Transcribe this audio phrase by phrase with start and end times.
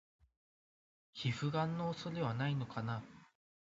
[1.13, 3.03] 皮膚ガンの恐れはないのかな？